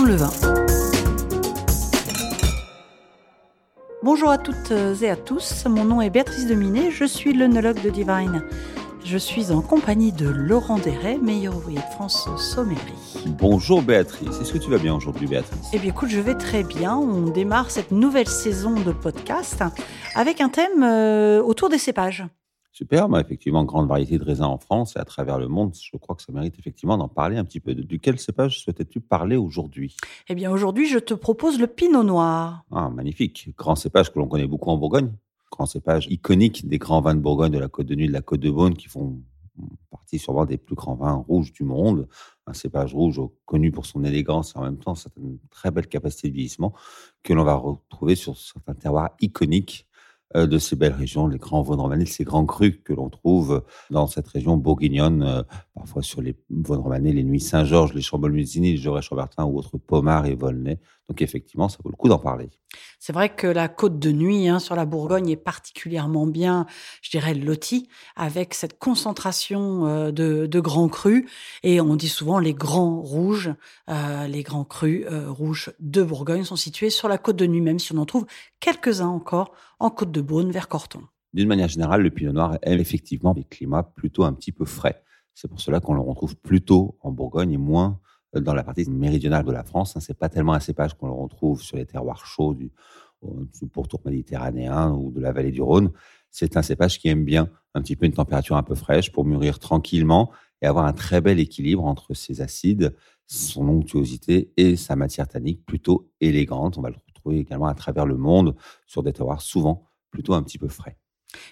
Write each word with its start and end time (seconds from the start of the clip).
Le 0.00 0.16
vin. 0.16 0.30
Bonjour 4.02 4.30
à 4.30 4.38
toutes 4.38 4.72
et 5.00 5.08
à 5.08 5.14
tous, 5.14 5.64
mon 5.66 5.84
nom 5.84 6.00
est 6.00 6.10
Béatrice 6.10 6.48
Deminet, 6.48 6.90
je 6.90 7.04
suis 7.04 7.32
l'œnologue 7.32 7.80
de 7.82 7.88
Divine. 7.88 8.42
Je 9.04 9.16
suis 9.16 9.52
en 9.52 9.60
compagnie 9.60 10.10
de 10.10 10.28
Laurent 10.28 10.78
Deret, 10.78 11.18
meilleur 11.18 11.56
ouvrier 11.56 11.78
de 11.78 11.94
France 11.94 12.28
Sommerie. 12.36 12.76
Bonjour 13.26 13.80
Béatrice, 13.80 14.40
est-ce 14.40 14.52
que 14.52 14.58
tu 14.58 14.70
vas 14.70 14.78
bien 14.78 14.92
aujourd'hui 14.92 15.28
Béatrice? 15.28 15.68
Eh 15.72 15.78
bien 15.78 15.90
écoute, 15.90 16.08
je 16.08 16.18
vais 16.18 16.34
très 16.34 16.64
bien. 16.64 16.96
On 16.96 17.28
démarre 17.30 17.70
cette 17.70 17.92
nouvelle 17.92 18.28
saison 18.28 18.74
de 18.80 18.90
podcast 18.90 19.62
avec 20.16 20.40
un 20.40 20.48
thème 20.48 20.82
euh, 20.82 21.40
autour 21.40 21.68
des 21.68 21.78
cépages. 21.78 22.24
Super, 22.74 23.06
bah, 23.10 23.20
effectivement, 23.20 23.64
grande 23.64 23.86
variété 23.86 24.18
de 24.18 24.24
raisins 24.24 24.44
en 24.44 24.56
France 24.56 24.96
et 24.96 24.98
à 24.98 25.04
travers 25.04 25.38
le 25.38 25.46
monde. 25.46 25.74
Je 25.74 25.94
crois 25.98 26.16
que 26.16 26.22
ça 26.22 26.32
mérite 26.32 26.58
effectivement 26.58 26.96
d'en 26.96 27.08
parler 27.08 27.36
un 27.36 27.44
petit 27.44 27.60
peu. 27.60 27.74
De 27.74 27.96
quel 27.98 28.18
cépage 28.18 28.60
souhaitais-tu 28.60 29.00
parler 29.00 29.36
aujourd'hui? 29.36 29.94
Eh 30.28 30.34
bien, 30.34 30.50
aujourd'hui, 30.50 30.88
je 30.88 30.98
te 30.98 31.12
propose 31.12 31.60
le 31.60 31.66
Pinot 31.66 32.02
Noir. 32.02 32.64
Ah, 32.72 32.88
magnifique. 32.88 33.50
Grand 33.58 33.74
cépage 33.74 34.10
que 34.10 34.18
l'on 34.18 34.26
connaît 34.26 34.46
beaucoup 34.46 34.70
en 34.70 34.78
Bourgogne. 34.78 35.12
Grand 35.50 35.66
cépage 35.66 36.06
iconique 36.08 36.66
des 36.66 36.78
grands 36.78 37.02
vins 37.02 37.14
de 37.14 37.20
Bourgogne, 37.20 37.52
de 37.52 37.58
la 37.58 37.68
Côte 37.68 37.86
de 37.86 37.94
Nuit, 37.94 38.08
de 38.08 38.12
la 38.12 38.22
Côte 38.22 38.40
de 38.40 38.50
Beaune, 38.50 38.74
qui 38.74 38.88
font 38.88 39.20
partie 39.90 40.18
sûrement 40.18 40.46
des 40.46 40.56
plus 40.56 40.74
grands 40.74 40.94
vins 40.94 41.24
rouges 41.28 41.52
du 41.52 41.64
monde. 41.64 42.08
Un 42.46 42.54
cépage 42.54 42.94
rouge 42.94 43.20
connu 43.44 43.70
pour 43.70 43.84
son 43.84 44.02
élégance 44.02 44.54
et 44.56 44.58
en 44.58 44.62
même 44.62 44.78
temps 44.78 44.94
certaines 44.94 45.38
très 45.50 45.70
belles 45.70 45.88
capacités 45.88 46.30
de 46.30 46.34
vieillissement 46.34 46.72
que 47.22 47.34
l'on 47.34 47.44
va 47.44 47.54
retrouver 47.54 48.14
sur 48.14 48.38
certains 48.38 48.74
terroirs 48.74 49.10
iconiques 49.20 49.86
de 50.34 50.58
ces 50.58 50.76
belles 50.76 50.94
régions, 50.94 51.26
les 51.26 51.38
grands 51.38 51.62
Vosnes 51.62 52.06
ces 52.06 52.24
grands 52.24 52.46
crus 52.46 52.78
que 52.84 52.92
l'on 52.92 53.10
trouve 53.10 53.62
dans 53.90 54.06
cette 54.06 54.28
région 54.28 54.56
bourguignonne, 54.56 55.22
euh, 55.22 55.42
parfois 55.74 56.02
sur 56.02 56.22
les 56.22 56.36
Vosnes 56.50 57.02
les 57.02 57.24
Nuits 57.24 57.40
Saint-Georges, 57.40 57.94
les 57.94 58.02
Chambolle-Musigny, 58.02 58.72
les 58.72 58.76
Jaurès-Chambertin 58.76 59.44
ou 59.44 59.58
autres 59.58 59.78
Pomard 59.78 60.26
et 60.26 60.34
Volnay. 60.34 60.78
Donc 61.08 61.20
effectivement, 61.20 61.68
ça 61.68 61.78
vaut 61.82 61.90
le 61.90 61.96
coup 61.96 62.08
d'en 62.08 62.18
parler. 62.18 62.48
C'est 62.98 63.12
vrai 63.12 63.34
que 63.34 63.46
la 63.46 63.68
côte 63.68 63.98
de 63.98 64.12
nuit 64.12 64.48
hein, 64.48 64.58
sur 64.58 64.74
la 64.74 64.86
Bourgogne 64.86 65.28
est 65.28 65.36
particulièrement 65.36 66.26
bien, 66.26 66.66
je 67.02 67.10
dirais, 67.10 67.34
lotie, 67.34 67.88
avec 68.16 68.54
cette 68.54 68.78
concentration 68.78 69.86
euh, 69.86 70.10
de, 70.10 70.60
grands 70.60 70.88
crus. 70.88 71.28
Et 71.64 71.80
on 71.80 71.96
dit 71.96 72.08
souvent 72.08 72.38
les 72.38 72.54
grands 72.54 73.00
rouges, 73.00 73.52
les 73.88 74.42
grands 74.42 74.64
crus 74.64 75.04
rouges 75.08 75.72
de 75.80 76.02
Bourgogne 76.02 76.44
sont 76.44 76.56
situés 76.56 76.90
sur 76.90 77.08
la 77.08 77.18
côte 77.18 77.36
de 77.36 77.46
nuit, 77.46 77.60
même 77.60 77.78
si 77.78 77.92
on 77.92 77.98
en 77.98 78.06
trouve 78.06 78.26
quelques-uns 78.60 79.08
encore 79.08 79.52
en 79.82 79.90
côte 79.90 80.12
de 80.12 80.21
Beaune 80.22 80.50
vers 80.50 80.68
Corton. 80.68 81.02
D'une 81.32 81.48
manière 81.48 81.68
générale, 81.68 82.02
le 82.02 82.10
pinot 82.10 82.32
noir 82.32 82.58
aime 82.62 82.78
effectivement 82.78 83.32
des 83.32 83.44
climats 83.44 83.82
plutôt 83.82 84.24
un 84.24 84.32
petit 84.32 84.52
peu 84.52 84.64
frais. 84.64 85.02
C'est 85.34 85.48
pour 85.48 85.60
cela 85.60 85.80
qu'on 85.80 85.94
le 85.94 86.00
retrouve 86.00 86.36
plutôt 86.36 86.98
en 87.00 87.10
Bourgogne 87.10 87.52
et 87.52 87.58
moins 87.58 87.98
dans 88.34 88.54
la 88.54 88.62
partie 88.62 88.88
méridionale 88.88 89.44
de 89.44 89.52
la 89.52 89.64
France. 89.64 89.96
C'est 90.00 90.18
pas 90.18 90.28
tellement 90.28 90.52
un 90.52 90.60
cépage 90.60 90.94
qu'on 90.94 91.06
le 91.06 91.12
retrouve 91.12 91.62
sur 91.62 91.76
les 91.76 91.86
terroirs 91.86 92.26
chauds 92.26 92.54
du, 92.54 92.70
pourtour 93.72 94.00
méditerranéen 94.04 94.90
ou 94.92 95.10
de 95.10 95.20
la 95.20 95.32
vallée 95.32 95.52
du 95.52 95.62
Rhône. 95.62 95.90
C'est 96.30 96.56
un 96.56 96.62
cépage 96.62 96.98
qui 96.98 97.08
aime 97.08 97.24
bien 97.24 97.48
un 97.74 97.82
petit 97.82 97.96
peu 97.96 98.06
une 98.06 98.12
température 98.12 98.56
un 98.56 98.62
peu 98.62 98.74
fraîche 98.74 99.12
pour 99.12 99.24
mûrir 99.24 99.58
tranquillement 99.58 100.30
et 100.60 100.66
avoir 100.66 100.86
un 100.86 100.92
très 100.92 101.20
bel 101.20 101.38
équilibre 101.38 101.84
entre 101.84 102.14
ses 102.14 102.40
acides, 102.40 102.94
son 103.26 103.68
onctuosité 103.68 104.52
et 104.56 104.76
sa 104.76 104.96
matière 104.96 105.28
tannique 105.28 105.64
plutôt 105.64 106.10
élégante. 106.20 106.78
On 106.78 106.82
va 106.82 106.90
le 106.90 106.96
retrouver 107.06 107.38
également 107.38 107.66
à 107.66 107.74
travers 107.74 108.06
le 108.06 108.16
monde 108.16 108.54
sur 108.86 109.02
des 109.02 109.12
terroirs 109.12 109.40
souvent 109.40 109.88
plutôt 110.12 110.34
un 110.34 110.44
petit 110.44 110.58
peu 110.58 110.68
frais. 110.68 110.96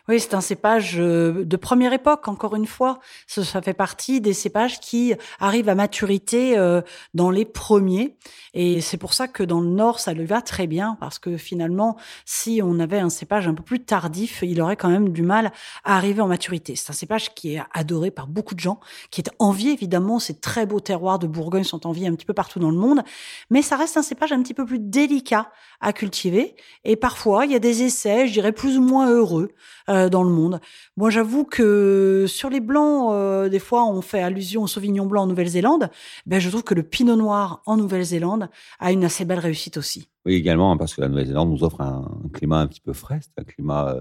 Oui, 0.09 0.21
c'est 0.21 0.35
un 0.35 0.41
cépage 0.41 0.97
euh, 0.99 1.45
de 1.45 1.57
première 1.57 1.93
époque, 1.93 2.29
encore 2.29 2.57
une 2.57 2.67
fois. 2.67 2.99
Ça, 3.27 3.63
fait 3.63 3.75
partie 3.75 4.21
des 4.21 4.33
cépages 4.33 4.81
qui 4.81 5.15
arrivent 5.39 5.69
à 5.69 5.75
maturité 5.75 6.59
euh, 6.59 6.83
dans 7.15 7.31
les 7.31 7.45
premiers. 7.45 8.17
Et 8.55 8.81
c'est 8.81 8.97
pour 8.97 9.15
ça 9.15 9.29
que 9.29 9.43
dans 9.43 9.61
le 9.61 9.69
Nord, 9.69 10.01
ça 10.01 10.13
le 10.13 10.25
va 10.25 10.43
très 10.43 10.67
bien, 10.67 10.97
parce 11.01 11.19
que 11.19 11.37
finalement, 11.37 11.97
si 12.25 12.61
on 12.63 12.81
avait 12.81 12.99
un 12.99 13.11
cépage 13.11 13.47
un 13.47 13.55
peu 13.55 13.63
plus 13.63 13.81
tardif, 13.81 14.41
il 14.43 14.61
aurait 14.61 14.77
quand 14.77 14.89
même 14.89 15.11
du 15.11 15.23
mal 15.23 15.53
à 15.85 15.97
arriver 15.97 16.21
en 16.21 16.29
maturité. 16.29 16.77
C'est 16.77 16.91
un 16.91 16.95
cépage 16.95 17.35
qui 17.35 17.55
est 17.55 17.63
adoré 17.73 18.11
par 18.11 18.27
beaucoup 18.27 18.55
de 18.55 18.61
gens, 18.61 18.81
qui 19.11 19.21
est 19.21 19.31
envié, 19.39 19.73
évidemment. 19.73 20.19
Ces 20.19 20.35
très 20.35 20.67
beaux 20.67 20.81
terroirs 20.81 21.19
de 21.19 21.27
Bourgogne 21.27 21.65
sont 21.65 21.87
enviés 21.87 22.09
un 22.09 22.15
petit 22.15 22.27
peu 22.27 22.35
partout 22.35 22.59
dans 22.59 22.71
le 22.71 22.77
monde. 22.77 23.03
Mais 23.51 23.63
ça 23.63 23.77
reste 23.77 23.97
un 23.97 24.03
cépage 24.03 24.33
un 24.33 24.43
petit 24.43 24.55
peu 24.55 24.67
plus 24.67 24.81
délicat 24.81 25.51
à 25.81 25.93
cultiver. 25.93 26.57
Et 26.85 26.97
parfois, 26.97 27.47
il 27.47 27.53
y 27.53 27.55
a 27.55 27.61
des 27.61 27.83
essais, 27.83 28.27
je 28.27 28.33
dirais, 28.33 28.53
plus 28.53 28.77
ou 28.77 28.83
moins 28.83 29.09
heureux. 29.09 29.53
Euh, 29.91 30.09
dans 30.09 30.23
le 30.23 30.31
monde. 30.31 30.61
Moi, 30.97 31.11
j'avoue 31.11 31.45
que 31.45 32.27
sur 32.29 32.49
les 32.49 32.61
blancs, 32.61 33.13
euh, 33.13 33.49
des 33.49 33.59
fois, 33.59 33.85
on 33.87 34.03
fait 34.03 34.23
allusion 34.23 34.63
au 34.63 34.67
Sauvignon 34.69 35.07
blanc 35.07 35.23
en 35.23 35.27
Nouvelle-Zélande. 35.27 35.89
Ben, 36.27 36.39
je 36.39 36.49
trouve 36.49 36.63
que 36.63 36.75
le 36.75 36.85
Pinot 36.85 37.17
Noir 37.17 37.63
en 37.67 37.77
Nouvelle-Zélande 37.77 38.49
a 38.79 38.93
une 38.93 39.05
assez 39.05 39.25
belle 39.25 39.41
réussite 39.41 39.79
aussi. 39.79 40.09
Oui, 40.27 40.35
également, 40.35 40.77
parce 40.77 40.95
que 40.95 41.01
la 41.01 41.09
Nouvelle-Zélande 41.09 41.51
nous 41.51 41.65
offre 41.65 41.81
un, 41.81 42.09
climat 42.33 42.61
un 42.61 42.69
petit 42.69 42.81
peu 42.81 42.93
frais, 42.93 43.21
un 43.37 43.43
climat 43.43 43.97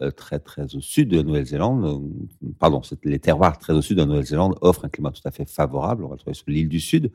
euh, 0.00 0.10
très 0.10 0.38
très 0.38 0.74
au 0.74 0.80
sud 0.80 1.10
de 1.10 1.16
la 1.18 1.22
Nouvelle-Zélande. 1.22 2.02
Pardon, 2.58 2.80
les 3.04 3.18
terroirs 3.18 3.58
très 3.58 3.74
au 3.74 3.82
sud 3.82 3.96
de 3.96 4.02
la 4.02 4.06
Nouvelle-Zélande 4.06 4.56
offrent 4.62 4.86
un 4.86 4.90
climat 4.90 5.10
tout 5.10 5.26
à 5.26 5.32
fait 5.32 5.46
favorable. 5.46 6.04
On 6.04 6.08
va 6.08 6.14
le 6.14 6.20
trouver 6.20 6.34
sur 6.34 6.48
l'île 6.48 6.68
du 6.68 6.80
Sud, 6.80 7.12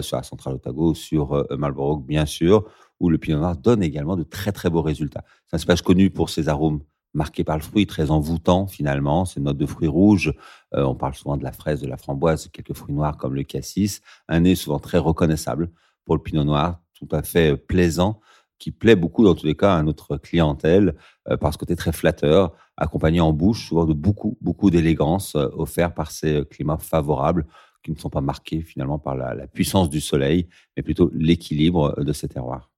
sur 0.00 0.16
la 0.16 0.22
centrale 0.22 0.54
Otago, 0.54 0.94
sur 0.94 1.44
Marlborough, 1.50 2.06
bien 2.06 2.24
sûr, 2.24 2.64
où 2.98 3.10
le 3.10 3.18
Pinot 3.18 3.38
Noir 3.38 3.56
donne 3.56 3.82
également 3.82 4.16
de 4.16 4.22
très 4.22 4.52
très 4.52 4.70
beaux 4.70 4.82
résultats. 4.82 5.24
C'est 5.48 5.56
un 5.56 5.58
cépage 5.58 5.82
connu 5.82 6.08
pour 6.08 6.30
ses 6.30 6.48
arômes 6.48 6.80
marqué 7.14 7.44
par 7.44 7.56
le 7.56 7.62
fruit, 7.62 7.86
très 7.86 8.10
envoûtant 8.10 8.66
finalement. 8.66 9.24
C'est 9.24 9.40
une 9.40 9.44
note 9.44 9.58
de 9.58 9.66
fruits 9.66 9.88
rouges. 9.88 10.32
Euh, 10.74 10.84
on 10.84 10.94
parle 10.94 11.14
souvent 11.14 11.36
de 11.36 11.44
la 11.44 11.52
fraise, 11.52 11.80
de 11.80 11.86
la 11.86 11.96
framboise, 11.96 12.48
quelques 12.48 12.74
fruits 12.74 12.94
noirs 12.94 13.16
comme 13.16 13.34
le 13.34 13.42
cassis. 13.42 14.00
Un 14.28 14.40
nez 14.40 14.54
souvent 14.54 14.78
très 14.78 14.98
reconnaissable 14.98 15.70
pour 16.04 16.16
le 16.16 16.22
pinot 16.22 16.44
noir, 16.44 16.80
tout 16.94 17.08
à 17.12 17.22
fait 17.22 17.56
plaisant, 17.56 18.20
qui 18.58 18.70
plaît 18.70 18.96
beaucoup 18.96 19.24
dans 19.24 19.34
tous 19.34 19.46
les 19.46 19.56
cas 19.56 19.76
à 19.76 19.82
notre 19.82 20.16
clientèle 20.16 20.94
euh, 21.28 21.36
par 21.36 21.52
ce 21.52 21.58
côté 21.58 21.76
très 21.76 21.92
flatteur, 21.92 22.52
accompagné 22.76 23.20
en 23.20 23.32
bouche 23.32 23.68
souvent 23.68 23.84
de 23.84 23.94
beaucoup, 23.94 24.38
beaucoup 24.40 24.70
d'élégance 24.70 25.34
euh, 25.34 25.48
offert 25.52 25.94
par 25.94 26.10
ces 26.10 26.44
climats 26.46 26.78
favorables 26.78 27.46
qui 27.82 27.90
ne 27.90 27.96
sont 27.96 28.10
pas 28.10 28.20
marqués 28.20 28.62
finalement 28.62 29.00
par 29.00 29.16
la 29.16 29.48
puissance 29.48 29.90
du 29.90 30.00
soleil, 30.00 30.48
mais 30.76 30.84
plutôt 30.84 31.10
l'équilibre 31.12 32.00
de 32.00 32.12
ces 32.12 32.28
terroirs 32.28 32.71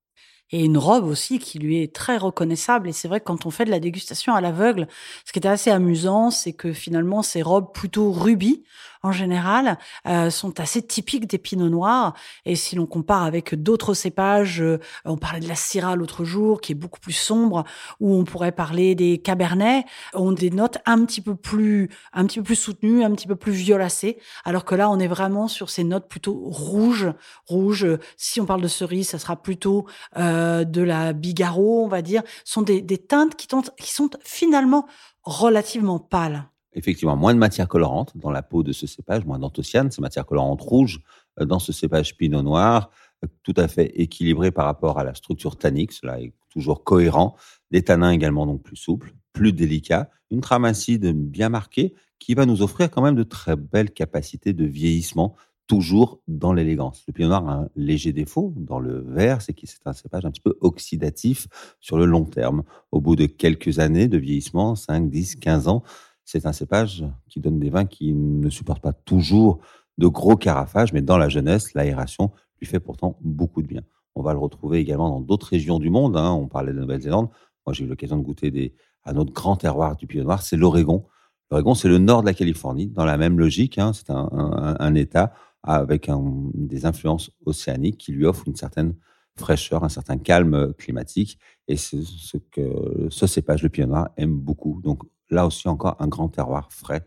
et 0.50 0.64
une 0.64 0.78
robe 0.78 1.04
aussi 1.04 1.38
qui 1.38 1.58
lui 1.58 1.82
est 1.82 1.94
très 1.94 2.16
reconnaissable. 2.16 2.88
Et 2.88 2.92
c'est 2.92 3.08
vrai 3.08 3.20
que 3.20 3.24
quand 3.24 3.46
on 3.46 3.50
fait 3.50 3.64
de 3.64 3.70
la 3.70 3.80
dégustation 3.80 4.34
à 4.34 4.40
l'aveugle, 4.40 4.86
ce 5.24 5.32
qui 5.32 5.38
était 5.38 5.48
assez 5.48 5.70
amusant, 5.70 6.30
c'est 6.30 6.52
que 6.52 6.72
finalement 6.72 7.22
ces 7.22 7.42
robes 7.42 7.72
plutôt 7.72 8.12
rubis, 8.12 8.64
en 9.04 9.12
général, 9.12 9.78
euh, 10.08 10.30
sont 10.30 10.58
assez 10.60 10.80
typiques 10.82 11.26
des 11.26 11.36
pinots 11.36 11.68
noirs. 11.68 12.14
Et 12.46 12.56
si 12.56 12.74
l'on 12.74 12.86
compare 12.86 13.22
avec 13.22 13.54
d'autres 13.54 13.92
cépages, 13.92 14.62
euh, 14.62 14.80
on 15.04 15.18
parlait 15.18 15.40
de 15.40 15.46
la 15.46 15.54
Syrah 15.54 15.94
l'autre 15.94 16.24
jour, 16.24 16.62
qui 16.62 16.72
est 16.72 16.74
beaucoup 16.74 17.00
plus 17.00 17.12
sombre, 17.12 17.64
ou 18.00 18.14
on 18.14 18.24
pourrait 18.24 18.50
parler 18.50 18.94
des 18.94 19.18
Cabernets, 19.18 19.84
ont 20.14 20.32
des 20.32 20.50
notes 20.50 20.78
un 20.86 21.04
petit 21.04 21.20
peu 21.20 21.34
plus, 21.34 21.90
un 22.14 22.24
petit 22.24 22.38
peu 22.38 22.44
plus 22.44 22.56
soutenues, 22.56 23.04
un 23.04 23.10
petit 23.14 23.26
peu 23.26 23.36
plus 23.36 23.52
violacées. 23.52 24.16
Alors 24.46 24.64
que 24.64 24.74
là, 24.74 24.88
on 24.88 24.98
est 24.98 25.06
vraiment 25.06 25.48
sur 25.48 25.68
ces 25.68 25.84
notes 25.84 26.08
plutôt 26.08 26.40
rouges, 26.46 27.12
rouges. 27.46 27.86
Si 28.16 28.40
on 28.40 28.46
parle 28.46 28.62
de 28.62 28.68
cerise, 28.68 29.10
ça 29.10 29.18
sera 29.18 29.36
plutôt 29.36 29.86
euh, 30.16 30.64
de 30.64 30.80
la 30.80 31.12
Bigarro, 31.12 31.84
on 31.84 31.88
va 31.88 32.00
dire. 32.00 32.22
Ce 32.44 32.54
sont 32.54 32.62
des, 32.62 32.82
teintes 32.82 33.36
qui, 33.36 33.48
qui 33.48 33.92
sont 33.92 34.08
finalement 34.24 34.86
relativement 35.24 35.98
pâles 35.98 36.48
effectivement 36.74 37.16
moins 37.16 37.34
de 37.34 37.38
matière 37.38 37.68
colorante 37.68 38.16
dans 38.16 38.30
la 38.30 38.42
peau 38.42 38.62
de 38.62 38.72
ce 38.72 38.86
cépage, 38.86 39.24
moins 39.24 39.38
d'anthocyanes, 39.38 39.90
ces 39.90 40.00
matières 40.00 40.26
colorantes 40.26 40.60
rouges 40.60 41.00
euh, 41.40 41.44
dans 41.44 41.58
ce 41.58 41.72
cépage 41.72 42.16
pinot 42.16 42.42
noir, 42.42 42.90
euh, 43.24 43.28
tout 43.42 43.54
à 43.56 43.68
fait 43.68 43.86
équilibré 44.00 44.50
par 44.50 44.66
rapport 44.66 44.98
à 44.98 45.04
la 45.04 45.14
structure 45.14 45.56
tannique, 45.56 45.92
cela 45.92 46.20
est 46.20 46.32
toujours 46.50 46.84
cohérent, 46.84 47.36
des 47.70 47.82
tanins 47.82 48.10
également 48.10 48.46
donc 48.46 48.62
plus 48.62 48.76
souples, 48.76 49.14
plus 49.32 49.52
délicats, 49.52 50.10
une 50.30 50.40
trame 50.40 50.64
acide 50.64 51.12
bien 51.12 51.48
marquée 51.48 51.94
qui 52.18 52.34
va 52.34 52.46
nous 52.46 52.62
offrir 52.62 52.90
quand 52.90 53.02
même 53.02 53.16
de 53.16 53.22
très 53.22 53.56
belles 53.56 53.90
capacités 53.90 54.52
de 54.52 54.64
vieillissement, 54.64 55.34
toujours 55.66 56.20
dans 56.28 56.52
l'élégance. 56.52 57.04
Le 57.06 57.12
pinot 57.12 57.28
noir 57.28 57.48
a 57.48 57.52
un 57.54 57.68
léger 57.74 58.12
défaut 58.12 58.52
dans 58.56 58.78
le 58.78 59.00
vert, 59.00 59.42
c'est 59.42 59.54
que 59.54 59.66
c'est 59.66 59.86
un 59.86 59.92
cépage 59.92 60.24
un 60.24 60.30
petit 60.30 60.40
peu 60.40 60.56
oxydatif 60.60 61.48
sur 61.80 61.96
le 61.96 62.04
long 62.04 62.24
terme. 62.24 62.64
Au 62.92 63.00
bout 63.00 63.16
de 63.16 63.26
quelques 63.26 63.78
années 63.78 64.08
de 64.08 64.18
vieillissement, 64.18 64.74
5, 64.74 65.08
10, 65.08 65.36
15 65.36 65.68
ans, 65.68 65.82
c'est 66.24 66.46
un 66.46 66.52
cépage 66.52 67.04
qui 67.28 67.40
donne 67.40 67.58
des 67.58 67.70
vins 67.70 67.84
qui 67.84 68.14
ne 68.14 68.48
supportent 68.50 68.82
pas 68.82 68.92
toujours 68.92 69.60
de 69.98 70.06
gros 70.06 70.36
carafages, 70.36 70.92
mais 70.92 71.02
dans 71.02 71.18
la 71.18 71.28
jeunesse, 71.28 71.74
l'aération 71.74 72.32
lui 72.60 72.66
fait 72.66 72.80
pourtant 72.80 73.18
beaucoup 73.20 73.62
de 73.62 73.66
bien. 73.66 73.82
On 74.14 74.22
va 74.22 74.32
le 74.32 74.38
retrouver 74.38 74.78
également 74.78 75.08
dans 75.08 75.20
d'autres 75.20 75.48
régions 75.48 75.78
du 75.78 75.90
monde. 75.90 76.16
Hein. 76.16 76.32
On 76.32 76.46
parlait 76.46 76.72
de 76.72 76.80
Nouvelle-Zélande. 76.80 77.28
Moi, 77.66 77.72
j'ai 77.72 77.84
eu 77.84 77.88
l'occasion 77.88 78.16
de 78.16 78.22
goûter 78.22 78.50
des, 78.50 78.74
à 79.04 79.12
notre 79.12 79.32
grand 79.32 79.56
terroir 79.56 79.96
du 79.96 80.06
Pinot 80.06 80.24
Noir, 80.24 80.42
c'est 80.42 80.56
l'Oregon. 80.56 81.04
L'Oregon, 81.50 81.74
c'est 81.74 81.88
le 81.88 81.98
nord 81.98 82.22
de 82.22 82.26
la 82.26 82.34
Californie, 82.34 82.88
dans 82.88 83.04
la 83.04 83.16
même 83.16 83.38
logique. 83.38 83.78
Hein. 83.78 83.92
C'est 83.92 84.10
un, 84.10 84.94
État 84.94 85.34
avec 85.62 86.10
des 86.54 86.86
influences 86.86 87.30
océaniques 87.44 87.98
qui 87.98 88.12
lui 88.12 88.26
offrent 88.26 88.46
une 88.46 88.56
certaine 88.56 88.94
fraîcheur, 89.36 89.84
un 89.84 89.88
certain 89.88 90.16
calme 90.16 90.72
climatique. 90.74 91.38
Et 91.68 91.76
c'est 91.76 92.02
ce 92.02 92.38
que 92.38 93.08
ce 93.10 93.26
cépage, 93.26 93.62
le 93.62 93.68
Pinot 93.68 93.88
Noir, 93.88 94.10
aime 94.16 94.34
beaucoup. 94.34 94.80
Donc, 94.82 95.02
là 95.34 95.46
aussi 95.46 95.68
encore 95.68 95.96
un 96.00 96.08
grand 96.08 96.28
terroir 96.28 96.72
frais 96.72 97.06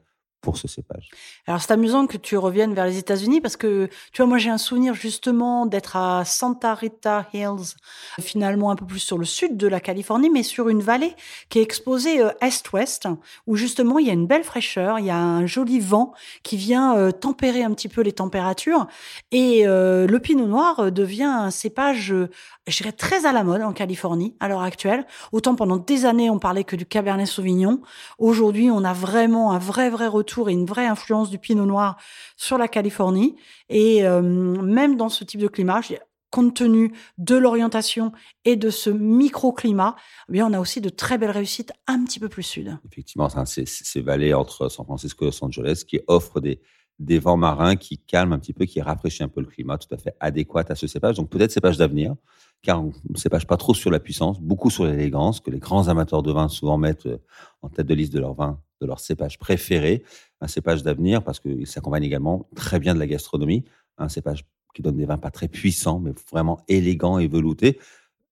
ce 0.55 0.69
cépage. 0.69 1.09
Alors 1.47 1.61
c'est 1.61 1.73
amusant 1.73 2.07
que 2.07 2.15
tu 2.15 2.37
reviennes 2.37 2.73
vers 2.73 2.85
les 2.85 2.97
États-Unis 2.97 3.41
parce 3.41 3.57
que 3.57 3.89
tu 4.13 4.21
vois 4.21 4.27
moi 4.27 4.37
j'ai 4.37 4.49
un 4.49 4.57
souvenir 4.57 4.93
justement 4.93 5.65
d'être 5.65 5.97
à 5.97 6.23
Santa 6.23 6.73
Rita 6.73 7.27
Hills, 7.33 7.75
finalement 8.21 8.71
un 8.71 8.75
peu 8.75 8.85
plus 8.85 8.99
sur 8.99 9.17
le 9.17 9.25
sud 9.25 9.57
de 9.57 9.67
la 9.67 9.79
Californie, 9.79 10.29
mais 10.29 10.43
sur 10.43 10.69
une 10.69 10.81
vallée 10.81 11.15
qui 11.49 11.59
est 11.59 11.61
exposée 11.61 12.21
euh, 12.21 12.29
est-ouest, 12.41 13.07
où 13.47 13.55
justement 13.55 13.99
il 13.99 14.07
y 14.07 14.09
a 14.09 14.13
une 14.13 14.27
belle 14.27 14.43
fraîcheur, 14.43 14.99
il 14.99 15.05
y 15.05 15.09
a 15.09 15.17
un 15.17 15.45
joli 15.45 15.79
vent 15.79 16.13
qui 16.43 16.55
vient 16.55 16.95
euh, 16.97 17.11
tempérer 17.11 17.63
un 17.63 17.73
petit 17.73 17.89
peu 17.89 18.01
les 18.01 18.13
températures 18.13 18.87
et 19.31 19.67
euh, 19.67 20.07
le 20.07 20.19
Pinot 20.19 20.45
Noir 20.45 20.91
devient 20.91 21.23
un 21.23 21.51
cépage, 21.51 22.13
je 22.67 22.77
dirais 22.77 22.91
très 22.91 23.25
à 23.25 23.31
la 23.31 23.43
mode 23.43 23.61
en 23.61 23.73
Californie 23.73 24.35
à 24.39 24.47
l'heure 24.47 24.61
actuelle. 24.61 25.05
Autant 25.31 25.55
pendant 25.55 25.77
des 25.77 26.05
années 26.05 26.29
on 26.29 26.39
parlait 26.39 26.63
que 26.63 26.75
du 26.75 26.85
Cabernet 26.85 27.27
Sauvignon, 27.27 27.81
aujourd'hui 28.19 28.69
on 28.71 28.83
a 28.83 28.93
vraiment 28.93 29.51
un 29.51 29.59
vrai 29.59 29.89
vrai 29.89 30.07
retour 30.07 30.36
et 30.45 30.51
une 30.51 30.65
vraie 30.65 30.87
influence 30.87 31.29
du 31.29 31.39
Pinot 31.39 31.65
Noir 31.65 31.97
sur 32.35 32.57
la 32.57 32.67
Californie 32.67 33.35
et 33.69 34.03
même 34.03 34.95
dans 34.95 35.09
ce 35.09 35.23
type 35.23 35.41
de 35.41 35.47
climat, 35.47 35.81
compte 36.29 36.55
tenu 36.55 36.93
de 37.17 37.35
l'orientation 37.35 38.11
et 38.45 38.55
de 38.55 38.69
ce 38.69 38.89
microclimat, 38.89 39.95
eh 40.29 40.31
bien, 40.33 40.47
on 40.47 40.53
a 40.53 40.59
aussi 40.59 40.81
de 40.81 40.89
très 40.89 41.17
belles 41.17 41.31
réussites 41.31 41.71
un 41.87 42.03
petit 42.03 42.19
peu 42.19 42.29
plus 42.29 42.43
sud. 42.43 42.77
Effectivement, 42.91 43.29
c'est 43.45 43.67
ces 43.67 44.01
vallées 44.01 44.33
entre 44.33 44.69
San 44.69 44.85
Francisco 44.85 45.25
et 45.25 45.27
Los 45.29 45.43
Angeles 45.43 45.83
qui 45.87 45.99
offrent 46.07 46.39
des, 46.39 46.61
des 46.99 47.19
vents 47.19 47.37
marins 47.37 47.75
qui 47.75 47.97
calment 47.97 48.33
un 48.33 48.39
petit 48.39 48.53
peu, 48.53 48.65
qui 48.65 48.81
rafraîchissent 48.81 49.21
un 49.21 49.29
peu 49.29 49.41
le 49.41 49.47
climat, 49.47 49.77
tout 49.77 49.93
à 49.93 49.97
fait 49.97 50.15
adéquat 50.19 50.65
à 50.69 50.75
ce 50.75 50.87
cépage. 50.87 51.15
Donc 51.15 51.29
peut-être 51.29 51.51
cépage 51.51 51.77
d'avenir, 51.77 52.15
car 52.61 52.83
on 52.83 52.91
ne 53.09 53.17
cépage 53.17 53.47
pas 53.47 53.57
trop 53.57 53.73
sur 53.73 53.91
la 53.91 53.99
puissance, 53.99 54.41
beaucoup 54.41 54.69
sur 54.69 54.85
l'élégance, 54.85 55.39
que 55.39 55.51
les 55.51 55.59
grands 55.59 55.87
amateurs 55.87 56.23
de 56.23 56.31
vin 56.31 56.49
souvent 56.49 56.77
mettent 56.77 57.05
euh, 57.05 57.21
en 57.61 57.69
tête 57.69 57.87
de 57.87 57.93
liste 57.93 58.13
de 58.13 58.19
leur 58.19 58.33
vin, 58.33 58.59
de 58.81 58.87
leur 58.87 58.99
cépage 58.99 59.37
préféré. 59.37 60.03
Un 60.41 60.47
cépage 60.47 60.83
d'avenir 60.83 61.23
parce 61.23 61.39
qu'il 61.39 61.67
s'accompagne 61.67 62.03
également 62.03 62.47
très 62.55 62.79
bien 62.79 62.93
de 62.93 62.99
la 62.99 63.07
gastronomie. 63.07 63.65
Un 63.97 64.09
cépage 64.09 64.45
qui 64.73 64.81
donne 64.81 64.97
des 64.97 65.05
vins 65.05 65.17
pas 65.17 65.31
très 65.31 65.47
puissants, 65.47 65.99
mais 65.99 66.11
vraiment 66.31 66.59
élégants 66.67 67.17
et 67.19 67.27
veloutés. 67.27 67.79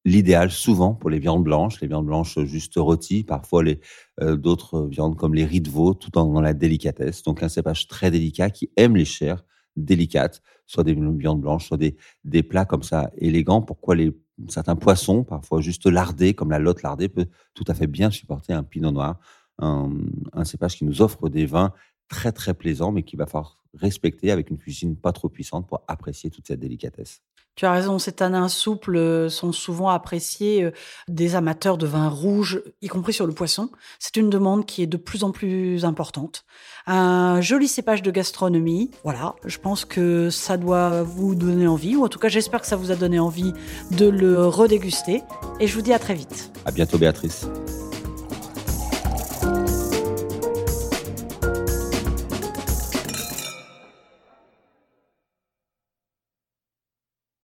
L'idéal 0.04 0.52
souvent 0.52 0.94
pour 0.94 1.10
les 1.10 1.18
viandes 1.18 1.44
blanches, 1.44 1.82
les 1.82 1.88
viandes 1.88 2.06
blanches 2.06 2.40
juste 2.44 2.76
rôties, 2.78 3.24
parfois 3.24 3.64
les 3.64 3.80
euh, 4.22 4.36
d'autres 4.36 4.86
viandes 4.86 5.18
comme 5.18 5.34
les 5.34 5.46
riz 5.46 5.62
de 5.62 5.70
veau, 5.70 5.96
tout 5.96 6.16
en 6.18 6.32
dans 6.32 6.42
la 6.42 6.54
délicatesse. 6.54 7.24
Donc 7.24 7.42
un 7.42 7.50
cépage 7.50 7.88
très 7.88 8.12
délicat 8.12 8.52
qui 8.52 8.70
aime 8.78 8.96
les 8.96 9.06
chairs 9.06 9.44
délicates, 9.76 10.44
soit 10.68 10.84
des 10.84 10.94
viandes 10.94 11.42
blanches, 11.42 11.68
soit 11.68 11.78
des, 11.78 11.98
des 12.24 12.44
plats 12.44 12.66
comme 12.66 12.84
ça 12.84 13.10
élégants. 13.18 13.64
Pourquoi 13.64 13.96
les 13.96 14.16
certains 14.48 14.76
poissons, 14.76 15.24
parfois 15.24 15.62
juste 15.62 15.88
lardés, 15.88 16.34
comme 16.34 16.52
la 16.52 16.60
lotte 16.60 16.84
lardée, 16.84 17.10
peut 17.10 17.28
tout 17.54 17.64
à 17.68 17.74
fait 17.74 17.88
bien 17.88 18.12
supporter 18.12 18.54
un 18.54 18.64
pinot 18.64 18.92
noir, 18.92 19.20
un, 19.60 19.92
un 20.34 20.46
cépage 20.46 20.78
qui 20.78 20.86
nous 20.86 21.02
offre 21.02 21.30
des 21.30 21.46
vins 21.46 21.74
très 22.10 22.32
très 22.32 22.54
plaisants, 22.54 22.92
mais 22.92 23.04
qui 23.04 23.16
va 23.16 23.26
falloir 23.26 23.64
respecter 23.74 24.32
avec 24.32 24.50
une 24.50 24.58
cuisine 24.58 24.96
pas 24.96 25.12
trop 25.12 25.30
puissante 25.30 25.68
pour 25.68 25.84
apprécier 25.88 26.30
toute 26.30 26.48
cette 26.48 26.60
délicatesse. 26.60 27.22
Tu 27.56 27.66
as 27.66 27.72
raison, 27.72 28.00
ces 28.00 28.12
tanins 28.12 28.50
souples 28.50 28.98
euh, 28.98 29.30
sont 29.30 29.54
souvent 29.54 29.88
appréciés 29.88 30.64
euh, 30.64 30.72
des 31.08 31.36
amateurs 31.36 31.78
de 31.78 31.88
vin 31.88 32.10
rouge, 32.10 32.62
y 32.82 32.88
compris 32.88 33.14
sur 33.14 33.26
le 33.26 33.34
poisson. 33.34 33.70
C'est 33.98 34.18
une 34.18 34.30
demande 34.30 34.66
qui 34.66 34.84
est 34.84 34.88
de 34.88 34.98
plus 34.98 35.24
en 35.24 35.32
plus 35.32 35.86
importante. 35.86 36.44
Un 36.86 37.40
joli 37.40 37.70
cépage 37.70 38.02
de 38.02 38.12
gastronomie, 38.12 38.92
voilà, 39.06 39.36
je 39.46 39.58
pense 39.58 39.86
que 39.86 40.30
ça 40.30 40.58
doit 40.58 41.02
vous 41.04 41.34
donner 41.34 41.66
envie, 41.66 41.96
ou 41.96 42.04
en 42.04 42.10
tout 42.10 42.20
cas 42.20 42.28
j'espère 42.28 42.60
que 42.60 42.68
ça 42.68 42.76
vous 42.76 42.92
a 42.92 42.96
donné 42.96 43.20
envie 43.20 43.54
de 43.92 44.10
le 44.10 44.46
redéguster. 44.48 45.24
Et 45.62 45.68
je 45.68 45.76
vous 45.76 45.82
dis 45.82 45.94
à 45.94 46.00
très 46.00 46.14
vite. 46.14 46.52
À 46.66 46.72
bientôt 46.72 46.98
Béatrice. 46.98 47.48